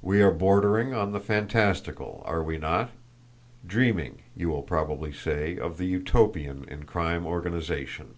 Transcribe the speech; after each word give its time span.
We 0.00 0.22
are 0.22 0.30
bordering 0.30 0.94
on 0.94 1.12
the 1.12 1.20
fantastical, 1.20 2.22
are 2.24 2.42
we 2.42 2.56
not? 2.56 2.92
Dreaming, 3.66 4.22
you 4.34 4.48
will 4.48 4.62
probably 4.62 5.12
say, 5.12 5.58
of 5.58 5.76
the 5.76 5.84
Utopian 5.86 6.64
in 6.66 6.84
crime 6.84 7.26
organisation. 7.26 8.14